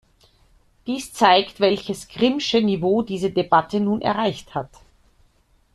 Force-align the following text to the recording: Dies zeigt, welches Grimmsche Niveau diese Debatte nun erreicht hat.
Dies 0.87 1.13
zeigt, 1.13 1.59
welches 1.59 2.07
Grimmsche 2.07 2.59
Niveau 2.61 3.03
diese 3.03 3.29
Debatte 3.29 3.79
nun 3.79 4.01
erreicht 4.01 4.55
hat. 4.55 4.71